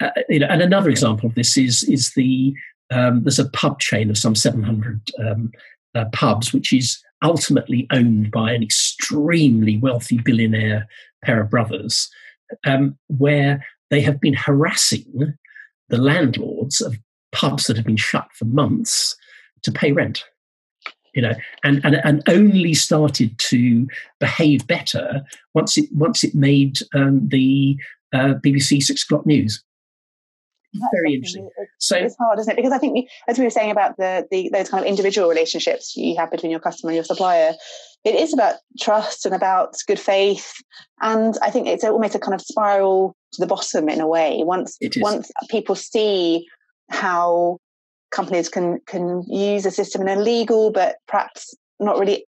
uh, 0.00 0.10
you 0.28 0.38
know, 0.38 0.46
and 0.48 0.62
another 0.62 0.90
example 0.90 1.28
of 1.28 1.34
this 1.34 1.56
is 1.56 1.82
is 1.84 2.12
the 2.14 2.54
um, 2.90 3.22
there's 3.22 3.38
a 3.38 3.48
pub 3.50 3.80
chain 3.80 4.10
of 4.10 4.18
some 4.18 4.34
700 4.34 5.00
um, 5.18 5.50
uh, 5.94 6.06
pubs, 6.12 6.52
which 6.52 6.72
is 6.72 6.98
ultimately 7.22 7.86
owned 7.92 8.30
by 8.30 8.52
an 8.52 8.62
extremely 8.62 9.76
wealthy 9.76 10.18
billionaire 10.18 10.86
pair 11.24 11.40
of 11.40 11.50
brothers, 11.50 12.08
um, 12.64 12.96
where 13.08 13.64
they 13.90 14.00
have 14.00 14.20
been 14.20 14.34
harassing 14.34 15.34
the 15.88 15.98
landlords 15.98 16.80
of 16.80 16.96
pubs 17.32 17.66
that 17.66 17.76
have 17.76 17.86
been 17.86 17.96
shut 17.96 18.28
for 18.32 18.44
months 18.46 19.16
to 19.62 19.72
pay 19.72 19.92
rent. 19.92 20.24
You 21.14 21.22
know, 21.22 21.34
and, 21.64 21.84
and 21.84 21.96
and 22.04 22.22
only 22.28 22.74
started 22.74 23.36
to 23.38 23.88
behave 24.20 24.66
better 24.66 25.24
once 25.54 25.76
it 25.76 25.88
once 25.92 26.22
it 26.22 26.34
made 26.34 26.78
um, 26.94 27.26
the 27.28 27.76
uh, 28.12 28.34
BBC 28.44 28.82
Six 28.82 29.04
O'clock 29.04 29.26
News. 29.26 29.64
That's 30.74 30.84
very 30.92 31.14
interesting. 31.14 31.48
so 31.78 31.96
it's 31.96 32.16
hard, 32.18 32.38
isn't 32.38 32.52
it? 32.52 32.56
Because 32.56 32.72
I 32.72 32.78
think, 32.78 33.08
as 33.26 33.38
we 33.38 33.44
were 33.44 33.50
saying 33.50 33.70
about 33.70 33.96
the, 33.96 34.26
the 34.30 34.50
those 34.52 34.68
kind 34.68 34.84
of 34.84 34.88
individual 34.88 35.28
relationships 35.28 35.96
you 35.96 36.14
have 36.16 36.30
between 36.30 36.50
your 36.50 36.60
customer 36.60 36.90
and 36.90 36.96
your 36.96 37.04
supplier, 37.04 37.54
it 38.04 38.14
is 38.14 38.32
about 38.32 38.56
trust 38.78 39.24
and 39.24 39.34
about 39.34 39.74
good 39.86 39.98
faith. 39.98 40.52
And 41.00 41.36
I 41.42 41.50
think 41.50 41.68
it's 41.68 41.84
almost 41.84 42.14
a 42.14 42.18
kind 42.18 42.34
of 42.34 42.42
spiral 42.42 43.16
to 43.32 43.40
the 43.40 43.46
bottom 43.46 43.88
in 43.88 44.00
a 44.00 44.06
way. 44.06 44.42
Once 44.44 44.76
once 44.98 45.30
people 45.48 45.74
see 45.74 46.46
how 46.90 47.58
companies 48.10 48.48
can 48.48 48.80
can 48.86 49.22
use 49.28 49.66
a 49.66 49.70
system 49.70 50.02
in 50.02 50.08
a 50.08 50.20
legal 50.20 50.70
but 50.70 50.96
perhaps 51.06 51.54
not 51.78 51.98
really 51.98 52.24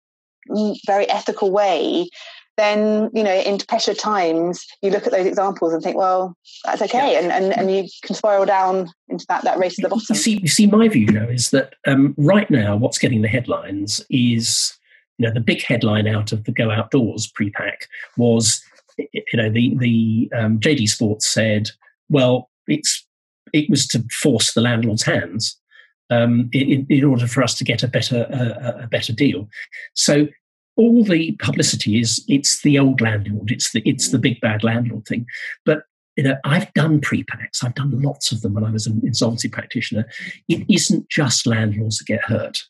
very 0.86 1.08
ethical 1.10 1.50
way 1.50 2.08
then 2.56 3.10
you 3.12 3.22
know 3.22 3.34
in 3.34 3.58
pressure 3.58 3.94
times 3.94 4.66
you 4.82 4.90
look 4.90 5.06
at 5.06 5.12
those 5.12 5.26
examples 5.26 5.72
and 5.72 5.82
think 5.82 5.96
well 5.96 6.34
that's 6.64 6.80
okay 6.80 7.12
yeah. 7.12 7.20
and, 7.20 7.32
and 7.32 7.56
and 7.56 7.70
you 7.70 7.88
can 8.02 8.14
spiral 8.14 8.46
down 8.46 8.88
into 9.08 9.26
that 9.28 9.42
that 9.44 9.58
race 9.58 9.76
to 9.76 9.82
the 9.82 9.88
bottom 9.88 10.06
you 10.08 10.14
see 10.14 10.38
you 10.40 10.48
see 10.48 10.66
my 10.66 10.88
view 10.88 11.06
know 11.06 11.28
is 11.28 11.50
that 11.50 11.74
um, 11.86 12.14
right 12.16 12.50
now 12.50 12.76
what's 12.76 12.98
getting 12.98 13.22
the 13.22 13.28
headlines 13.28 14.00
is 14.08 14.76
you 15.18 15.26
know 15.26 15.32
the 15.32 15.40
big 15.40 15.62
headline 15.62 16.06
out 16.06 16.32
of 16.32 16.44
the 16.44 16.52
go 16.52 16.70
outdoors 16.70 17.26
pre-pack 17.26 17.86
was 18.16 18.62
you 18.96 19.22
know 19.34 19.50
the 19.50 19.74
the 19.76 20.30
um, 20.34 20.58
jd 20.58 20.88
sports 20.88 21.26
said 21.26 21.68
well 22.08 22.48
it's 22.66 23.05
it 23.52 23.68
was 23.70 23.86
to 23.88 24.04
force 24.10 24.52
the 24.52 24.60
landlord's 24.60 25.02
hands 25.02 25.58
um, 26.10 26.48
in, 26.52 26.86
in, 26.88 27.04
order 27.04 27.26
for 27.26 27.42
us 27.42 27.54
to 27.54 27.64
get 27.64 27.82
a 27.82 27.88
better 27.88 28.22
a 28.82 28.86
better 28.86 29.12
deal 29.12 29.48
so 29.94 30.28
all 30.76 31.02
the 31.02 31.32
publicity 31.42 31.98
is 31.98 32.24
it's 32.28 32.62
the 32.62 32.78
old 32.78 33.00
landlord, 33.00 33.50
it's 33.50 33.72
the 33.72 33.82
it's 33.84 34.10
the 34.10 34.18
big 34.18 34.40
bad 34.40 34.62
landlord 34.62 35.06
thing. 35.06 35.26
But 35.64 35.84
you 36.16 36.24
know, 36.24 36.36
I've 36.44 36.72
done 36.74 37.00
pre-packs, 37.00 37.62
I've 37.62 37.74
done 37.74 38.00
lots 38.02 38.32
of 38.32 38.42
them 38.42 38.54
when 38.54 38.64
I 38.64 38.70
was 38.70 38.86
an 38.86 39.00
insolvency 39.04 39.48
practitioner. 39.48 40.06
It 40.48 40.64
isn't 40.70 41.08
just 41.08 41.46
landlords 41.46 41.98
that 41.98 42.06
get 42.06 42.22
hurt. 42.22 42.62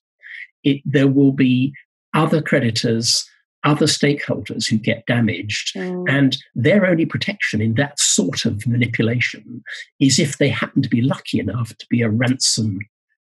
It 0.65 0.81
there 0.85 1.09
will 1.09 1.33
be 1.33 1.75
other 2.15 2.41
creditors, 2.41 3.29
other 3.67 3.87
stakeholders 3.87 4.69
who 4.69 4.79
get 4.79 5.05
damaged, 5.07 5.75
mm. 5.75 6.09
and 6.09 6.39
their 6.55 6.87
only 6.87 7.05
protection 7.05 7.61
in 7.61 7.75
that 7.75 7.99
sort 7.99 8.45
of 8.45 8.67
manipulation 8.67 9.63
is 10.01 10.19
if 10.19 10.39
they 10.39 10.49
happen 10.49 10.81
to 10.83 10.89
be 10.89 11.03
lucky 11.03 11.39
enough 11.39 11.77
to 11.77 11.87
be 11.91 12.01
a 12.01 12.09
ransom 12.09 12.79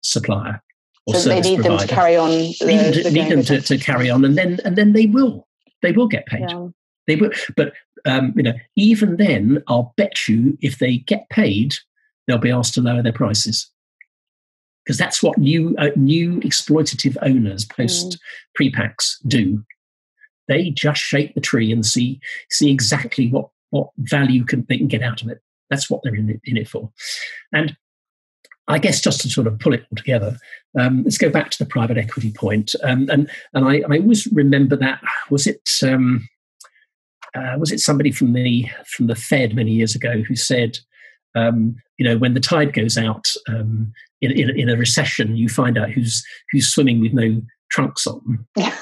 supplier 0.00 0.62
or 1.06 1.14
so 1.14 1.28
they 1.28 1.40
need 1.40 1.60
provider. 1.60 1.78
them 1.78 1.88
to 1.88 1.94
carry 1.94 2.16
on. 2.16 2.30
The, 2.30 2.64
need, 2.66 3.04
the 3.04 3.10
need 3.10 3.30
them 3.30 3.42
to, 3.42 3.60
to, 3.60 3.78
carry 3.78 4.10
on, 4.10 4.24
and 4.24 4.38
then 4.38 4.58
and 4.64 4.76
then 4.76 4.92
they 4.92 5.06
will 5.06 5.46
they 5.82 5.92
will 5.92 6.08
get 6.08 6.26
paid. 6.26 6.48
Yeah. 6.48 6.68
They 7.06 7.16
will, 7.16 7.30
but 7.56 7.72
um, 8.04 8.34
you 8.36 8.42
know, 8.42 8.52
even 8.76 9.16
then, 9.16 9.62
I'll 9.66 9.94
bet 9.96 10.28
you 10.28 10.56
if 10.60 10.78
they 10.78 10.98
get 10.98 11.28
paid, 11.30 11.74
they'll 12.26 12.38
be 12.38 12.50
asked 12.50 12.74
to 12.74 12.82
lower 12.82 13.02
their 13.02 13.12
prices 13.12 13.70
because 14.84 14.98
that's 14.98 15.22
what 15.22 15.38
new 15.38 15.74
uh, 15.78 15.90
new 15.96 16.40
exploitative 16.40 17.16
owners 17.22 17.64
post 17.64 18.12
mm. 18.12 18.18
pre-packs 18.54 19.18
do. 19.26 19.64
They 20.48 20.70
just 20.70 21.00
shake 21.00 21.34
the 21.34 21.40
tree 21.40 21.70
and 21.70 21.84
see 21.84 22.20
see 22.50 22.70
exactly 22.70 23.28
what 23.28 23.48
what 23.70 23.90
value 23.98 24.44
can 24.44 24.66
they 24.68 24.78
can 24.78 24.88
get 24.88 25.02
out 25.02 25.22
of 25.22 25.28
it. 25.28 25.40
That's 25.70 25.90
what 25.90 26.00
they're 26.02 26.14
in 26.14 26.30
it, 26.30 26.40
in 26.44 26.56
it 26.56 26.68
for. 26.68 26.90
And 27.52 27.76
I 28.68 28.78
guess 28.78 29.00
just 29.00 29.20
to 29.22 29.30
sort 29.30 29.46
of 29.46 29.58
pull 29.58 29.74
it 29.74 29.86
all 29.90 29.96
together, 29.96 30.36
um, 30.78 31.02
let's 31.04 31.18
go 31.18 31.30
back 31.30 31.50
to 31.50 31.58
the 31.58 31.68
private 31.68 31.96
equity 31.96 32.32
point. 32.32 32.74
Um, 32.82 33.08
and 33.10 33.30
and 33.54 33.64
I, 33.66 33.82
I, 33.90 33.98
always 33.98 34.26
remember 34.28 34.76
that 34.76 35.00
was 35.30 35.46
it 35.46 35.68
um, 35.82 36.28
uh, 37.34 37.56
was 37.58 37.72
it 37.72 37.80
somebody 37.80 38.12
from 38.12 38.32
the 38.32 38.66
from 38.86 39.06
the 39.06 39.14
Fed 39.14 39.54
many 39.54 39.72
years 39.72 39.94
ago 39.94 40.22
who 40.22 40.36
said, 40.36 40.78
um, 41.34 41.76
you 41.98 42.06
know, 42.06 42.18
when 42.18 42.34
the 42.34 42.40
tide 42.40 42.72
goes 42.72 42.96
out 42.96 43.32
um, 43.48 43.92
in, 44.20 44.32
in, 44.32 44.50
in, 44.58 44.68
a 44.68 44.76
recession, 44.76 45.36
you 45.36 45.48
find 45.48 45.78
out 45.78 45.90
who's 45.90 46.24
who's 46.52 46.72
swimming 46.72 47.00
with 47.00 47.12
no 47.12 47.40
trunks 47.70 48.06
on. 48.06 48.46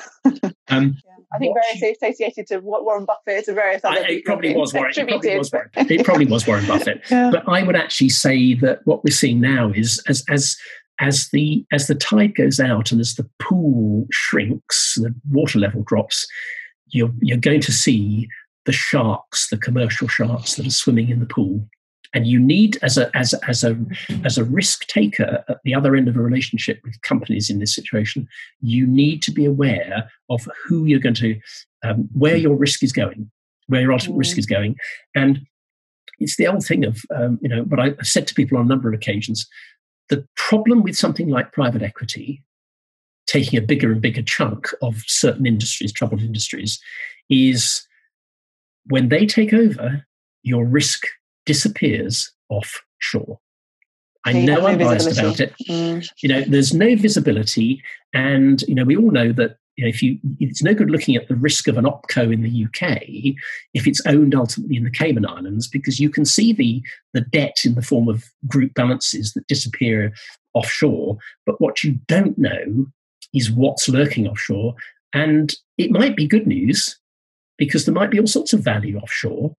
Um, 0.68 0.96
I 1.36 1.38
think 1.38 1.56
very 1.80 1.92
associated 1.92 2.46
to 2.48 2.58
what 2.58 2.84
Warren 2.84 3.04
Buffett 3.04 3.46
and 3.48 3.54
various 3.54 3.84
other. 3.84 4.00
I, 4.00 4.08
it 4.08 4.24
probably 4.24 4.54
was 4.54 4.72
Warren. 4.72 4.92
It 4.96 5.08
probably 5.08 5.38
was 5.38 5.52
Warren. 5.52 5.70
it 5.74 6.04
probably 6.04 6.26
was 6.26 6.46
Warren 6.46 6.66
Buffett. 6.66 7.02
yeah. 7.10 7.30
But 7.30 7.44
I 7.48 7.62
would 7.62 7.76
actually 7.76 8.08
say 8.08 8.54
that 8.54 8.80
what 8.84 9.04
we're 9.04 9.10
seeing 9.10 9.40
now 9.40 9.70
is 9.70 10.02
as 10.08 10.24
as 10.28 10.56
as 11.00 11.28
the 11.32 11.64
as 11.72 11.86
the 11.86 11.94
tide 11.94 12.34
goes 12.34 12.58
out 12.58 12.90
and 12.92 13.00
as 13.00 13.14
the 13.14 13.28
pool 13.38 14.06
shrinks, 14.10 14.94
the 14.94 15.14
water 15.30 15.58
level 15.58 15.82
drops, 15.82 16.26
you're 16.88 17.12
you're 17.20 17.38
going 17.38 17.60
to 17.62 17.72
see 17.72 18.28
the 18.64 18.72
sharks, 18.72 19.48
the 19.48 19.58
commercial 19.58 20.08
sharks 20.08 20.54
that 20.54 20.66
are 20.66 20.70
swimming 20.70 21.08
in 21.08 21.20
the 21.20 21.26
pool, 21.26 21.68
and 22.16 22.26
you 22.26 22.40
need 22.40 22.78
as 22.80 22.96
a 22.96 23.14
as 23.14 23.35
as 23.46 23.62
a 23.62 23.76
as 24.25 24.38
a 24.38 24.44
risk 24.44 24.87
taker 24.87 25.44
at 25.49 25.58
the 25.64 25.75
other 25.75 25.94
end 25.94 26.08
of 26.08 26.16
a 26.16 26.23
relationship 26.23 26.80
with 26.82 27.00
companies 27.02 27.50
in 27.50 27.58
this 27.58 27.75
situation 27.75 28.26
you 28.62 28.87
need 28.87 29.20
to 29.20 29.30
be 29.30 29.44
aware 29.44 30.11
of 30.30 30.49
who 30.64 30.87
you're 30.87 30.99
going 30.99 31.14
to 31.14 31.38
um, 31.85 32.08
where 32.14 32.37
your 32.37 32.56
risk 32.56 32.82
is 32.82 32.92
going 32.92 33.30
where 33.66 33.82
your 33.82 33.92
ultimate 33.92 34.16
mm. 34.16 34.20
risk 34.20 34.38
is 34.38 34.46
going 34.46 34.75
and 35.14 35.40
it's 36.18 36.37
the 36.37 36.46
old 36.46 36.64
thing 36.64 36.87
of 36.87 37.02
um, 37.14 37.38
you 37.42 37.49
know 37.49 37.62
what 37.64 37.78
i 37.78 37.94
said 38.02 38.26
to 38.26 38.35
people 38.35 38.56
on 38.56 38.64
a 38.64 38.68
number 38.68 38.88
of 38.88 38.94
occasions 38.94 39.46
the 40.08 40.26
problem 40.37 40.82
with 40.82 40.96
something 40.96 41.28
like 41.28 41.52
private 41.52 41.82
equity 41.82 42.42
taking 43.26 43.58
a 43.58 43.62
bigger 43.62 43.92
and 43.92 44.00
bigger 44.00 44.23
chunk 44.23 44.68
of 44.80 45.02
certain 45.06 45.46
industries 45.46 45.92
troubled 45.92 46.23
industries 46.23 46.80
is 47.28 47.87
when 48.87 49.11
they 49.11 49.26
take 49.26 49.52
over 49.52 50.06
your 50.42 50.64
risk 50.64 51.08
disappears 51.46 52.32
offshore. 52.48 53.38
I 54.24 54.32
know 54.32 54.66
I'm 54.66 54.78
biased 54.78 55.18
about 55.18 55.38
it. 55.40 55.54
Mm. 55.68 56.06
You 56.20 56.28
know, 56.28 56.40
there's 56.42 56.74
no 56.74 56.96
visibility, 56.96 57.82
and 58.12 58.62
you 58.62 58.74
know 58.74 58.84
we 58.84 58.96
all 58.96 59.10
know 59.10 59.32
that 59.32 59.56
you 59.76 59.84
know, 59.84 59.88
if 59.88 60.02
you 60.02 60.18
it's 60.40 60.62
no 60.62 60.74
good 60.74 60.90
looking 60.90 61.16
at 61.16 61.28
the 61.28 61.36
risk 61.36 61.68
of 61.68 61.78
an 61.78 61.84
opco 61.84 62.32
in 62.32 62.42
the 62.42 62.64
UK 62.64 63.36
if 63.74 63.86
it's 63.86 64.04
owned 64.06 64.34
ultimately 64.34 64.76
in 64.76 64.84
the 64.84 64.90
Cayman 64.90 65.26
Islands 65.26 65.68
because 65.68 66.00
you 66.00 66.10
can 66.10 66.24
see 66.24 66.52
the 66.52 66.82
the 67.14 67.20
debt 67.20 67.58
in 67.64 67.74
the 67.74 67.82
form 67.82 68.08
of 68.08 68.24
group 68.46 68.74
balances 68.74 69.32
that 69.34 69.46
disappear 69.46 70.12
offshore, 70.54 71.18
but 71.44 71.60
what 71.60 71.84
you 71.84 71.98
don't 72.08 72.36
know 72.38 72.86
is 73.34 73.50
what's 73.50 73.88
lurking 73.88 74.26
offshore, 74.26 74.74
and 75.12 75.54
it 75.78 75.90
might 75.90 76.16
be 76.16 76.26
good 76.26 76.46
news 76.46 76.98
because 77.58 77.84
there 77.84 77.94
might 77.94 78.10
be 78.10 78.18
all 78.18 78.26
sorts 78.26 78.52
of 78.52 78.60
value 78.60 78.98
offshore, 78.98 79.54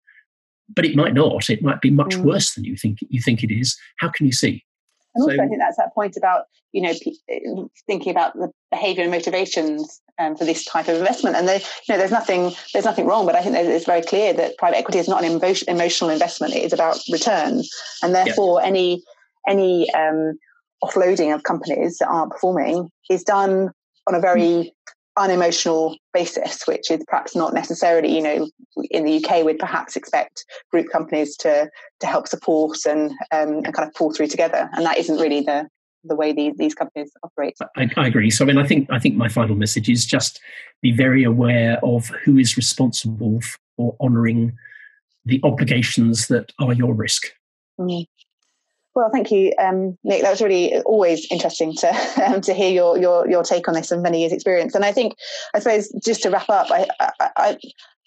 but 0.70 0.86
it 0.86 0.96
might 0.96 1.14
not. 1.14 1.50
It 1.50 1.62
might 1.62 1.82
be 1.82 1.90
much 1.90 2.16
mm. 2.16 2.24
worse 2.24 2.54
than 2.54 2.64
you 2.64 2.76
think 2.76 3.00
you 3.10 3.22
think 3.22 3.44
it 3.44 3.52
is. 3.52 3.78
How 4.00 4.10
can 4.10 4.26
you 4.26 4.32
see? 4.32 4.64
And 5.16 5.24
also, 5.24 5.36
so, 5.36 5.44
I 5.44 5.48
think 5.48 5.60
that's 5.60 5.78
that 5.78 5.94
point 5.94 6.18
about 6.18 6.46
you 6.74 6.82
know 6.82 7.70
thinking 7.88 8.12
about 8.12 8.34
the 8.34 8.52
behaviour 8.72 9.04
and 9.04 9.12
motivations 9.12 10.02
um, 10.20 10.36
for 10.36 10.46
this 10.46 10.66
type 10.66 10.88
of 10.88 10.96
investment. 10.96 11.36
And 11.36 11.48
there, 11.48 11.60
you 11.60 11.94
know, 11.94 11.98
there's 11.98 12.12
nothing 12.12 12.52
there's 12.74 12.86
nothing 12.86 13.06
wrong, 13.06 13.26
but 13.26 13.36
I 13.36 13.42
think 13.42 13.56
it's 13.56 13.86
very 13.86 14.02
clear 14.02 14.34
that 14.34 14.58
private 14.58 14.78
equity 14.78 15.00
is 15.00 15.08
not 15.08 15.24
an 15.24 15.42
emotional 15.68 16.10
investment. 16.10 16.54
It 16.54 16.64
is 16.64 16.74
about 16.74 17.00
return, 17.12 17.64
and 18.04 18.16
therefore 18.16 18.62
yeah. 18.62 18.68
any 18.68 19.04
any 19.48 19.92
um, 19.94 20.38
offloading 20.84 21.34
of 21.34 21.44
companies 21.44 21.98
that 21.98 22.08
aren't 22.08 22.32
performing 22.32 22.90
is 23.10 23.24
done 23.24 23.72
on 24.08 24.16
a 24.16 24.20
very 24.20 24.74
unemotional 25.18 25.98
basis, 26.14 26.66
which 26.68 26.90
is 26.92 27.04
perhaps 27.08 27.36
not 27.36 27.54
necessarily, 27.54 28.16
you 28.16 28.22
know, 28.22 28.50
in 28.92 29.04
the 29.04 29.24
UK, 29.24 29.44
we'd 29.44 29.60
perhaps 29.60 29.96
expect 29.96 30.46
group 30.72 30.88
companies 30.92 31.36
to 31.38 31.70
to 32.00 32.08
help 32.08 32.28
support 32.28 32.78
and 32.86 33.12
um, 33.32 33.64
and 33.66 33.74
kind 33.74 33.88
of 33.88 33.94
pull 33.94 34.14
through 34.14 34.28
together, 34.28 34.70
and 34.74 34.86
that 34.86 34.98
isn't 34.98 35.18
really 35.18 35.42
the 35.42 35.68
the 36.04 36.16
way 36.16 36.32
these, 36.32 36.56
these 36.58 36.74
companies 36.74 37.12
operate. 37.24 37.56
I, 37.76 37.90
I, 37.98 38.08
agree. 38.08 38.30
So, 38.30 38.46
I 38.46 38.48
mean, 38.48 38.58
I 38.58 38.66
think 38.66 38.88
I 38.92 39.00
think 39.00 39.16
my 39.16 39.28
final 39.28 39.56
message 39.56 39.90
is 39.90 40.06
just 40.06 40.40
be 40.82 40.92
very 40.92 41.24
aware 41.24 41.80
of 41.84 42.08
who 42.24 42.38
is 42.38 42.56
responsible 42.56 43.42
for 43.76 43.96
honouring 44.00 44.58
the 45.26 45.42
obligations 45.44 46.28
that 46.28 46.52
are 46.60 46.74
your 46.74 46.94
risk. 46.94 47.28
Mm. 47.80 48.06
Well, 48.98 49.12
thank 49.14 49.30
you, 49.30 49.54
um, 49.60 49.96
Nick. 50.04 50.24
That 50.24 50.32
was 50.32 50.42
really 50.42 50.80
always 50.80 51.28
interesting 51.30 51.76
to 51.76 51.88
um, 52.26 52.42
to 52.42 52.52
hear 52.52 52.72
your 52.72 52.98
your 52.98 53.30
your 53.30 53.44
take 53.44 53.68
on 53.68 53.76
this 53.76 53.92
and 53.92 54.02
many 54.02 54.22
years' 54.22 54.34
experience. 54.34 54.74
And 54.74 54.84
I 54.84 54.92
think, 54.92 55.14
I 55.54 55.60
suppose, 55.60 55.90
just 56.04 56.24
to 56.24 56.32
wrap 56.32 56.50
up, 56.50 56.72
I, 56.72 56.88
I, 57.00 57.30
I, 57.38 57.58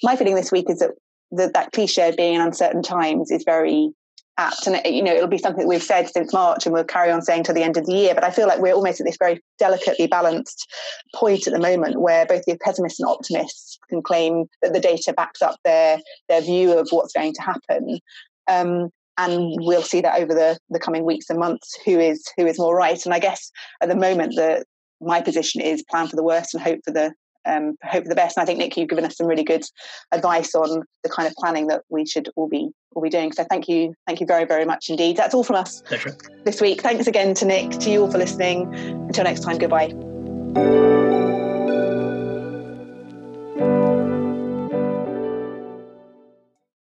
my 0.03 0.17
feeling 0.17 0.35
this 0.35 0.51
week 0.51 0.69
is 0.69 0.81
that 0.81 1.53
that, 1.53 1.71
cliche 1.71 2.09
of 2.09 2.17
being 2.17 2.35
in 2.35 2.41
uncertain 2.41 2.83
times 2.83 3.31
is 3.31 3.45
very 3.45 3.93
apt, 4.37 4.67
and 4.67 4.81
you 4.85 5.01
know 5.01 5.15
it'll 5.15 5.29
be 5.29 5.39
something 5.39 5.69
we've 5.69 5.81
said 5.81 6.09
since 6.09 6.33
March, 6.33 6.67
and 6.67 6.73
we'll 6.73 6.83
carry 6.83 7.13
on 7.13 7.23
saying 7.23 7.45
till 7.45 7.55
the 7.55 7.63
end 7.63 7.77
of 7.77 7.87
the 7.87 7.95
year. 7.95 8.13
But 8.13 8.25
I 8.25 8.33
feel 8.33 8.49
like 8.49 8.59
we're 8.59 8.75
almost 8.75 8.99
at 8.99 9.07
this 9.07 9.17
very 9.17 9.41
delicately 9.61 10.09
balanced 10.09 10.67
point 11.15 11.47
at 11.47 11.53
the 11.53 11.61
moment, 11.61 12.01
where 12.01 12.27
both 12.27 12.43
the 12.47 12.59
pessimists 12.65 12.99
and 12.99 13.09
optimists 13.09 13.79
can 13.89 14.03
claim 14.03 14.47
that 14.61 14.73
the 14.73 14.81
data 14.81 15.13
backs 15.13 15.41
up 15.41 15.55
their 15.63 16.01
their 16.29 16.41
view 16.41 16.77
of 16.77 16.89
what's 16.91 17.13
going 17.13 17.35
to 17.35 17.43
happen. 17.43 18.01
Um, 18.49 18.91
and 19.21 19.57
we'll 19.61 19.83
see 19.83 20.01
that 20.01 20.19
over 20.21 20.35
the, 20.35 20.59
the 20.71 20.79
coming 20.79 21.05
weeks 21.05 21.29
and 21.29 21.39
months 21.39 21.79
who 21.85 21.99
is 21.99 22.25
who 22.37 22.47
is 22.47 22.59
more 22.59 22.77
right. 22.77 23.05
And 23.05 23.15
i 23.15 23.19
guess 23.19 23.51
at 23.81 23.89
the 23.89 23.97
moment 23.97 24.35
the 24.37 24.65
my 25.01 25.21
position 25.21 25.61
is 25.61 25.83
plan 25.91 26.09
for 26.09 26.17
the 26.17 26.23
worst 26.23 26.55
and 26.55 26.63
hope 26.63 26.81
for 26.85 26.91
the 26.91 27.13
um, 27.47 27.77
hope 27.83 28.05
for 28.05 28.09
the 28.09 28.15
best. 28.15 28.37
And 28.37 28.43
i 28.43 28.47
think 28.47 28.59
nick 28.59 28.77
you've 28.77 28.89
given 28.89 29.05
us 29.05 29.17
some 29.17 29.27
really 29.27 29.45
good 29.45 29.65
advice 30.13 30.55
on 30.55 30.83
the 31.03 31.09
kind 31.09 31.29
of 31.29 31.35
planning 31.35 31.69
that 31.69 31.83
we 31.89 32.07
should 32.07 32.29
all 32.37 32.49
be 32.49 32.71
all 32.95 33.03
be 33.03 33.11
doing. 33.11 33.33
So 33.33 33.45
thank 33.45 33.69
you 33.69 33.95
thank 34.07 34.21
you 34.21 34.27
very 34.27 34.45
very 34.45 34.65
much 34.65 34.91
indeed. 34.91 35.17
That's 35.17 35.35
all 35.35 35.45
from 35.45 35.57
us 35.57 35.83
Pleasure. 35.83 36.17
this 36.45 36.61
week. 36.61 36.83
Thanks 36.83 37.07
again 37.07 37.35
to 37.35 37.45
nick 37.45 37.71
to 37.71 37.91
you 37.91 38.03
all 38.03 38.11
for 38.11 38.19
listening. 38.19 38.75
Until 38.75 39.25
next 39.25 39.41
time 39.41 39.59
goodbye 39.59 40.90